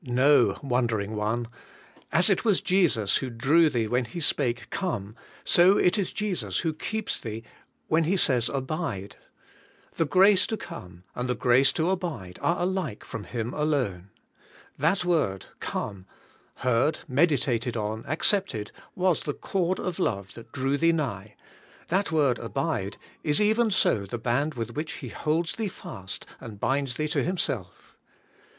[0.03, 1.47] No, wandering one;
[2.11, 5.13] as it was Jesus who drew thee when 30 ABIDE IN CHRIST: He spake 'Comey^
[5.43, 7.43] so it is Jesus who keeps thee
[7.87, 9.17] when He says' Abide,
[9.93, 14.09] '^ The grace to come and the grace to abide are alike from Him alone.
[14.75, 16.07] That word, Come,
[16.55, 21.35] heard, meditated on, accepted, was the cord of love that drew thee nigh;
[21.89, 26.59] that word Abide is even so the band with which He holds thee fast and
[26.59, 27.95] binds thee to Himself.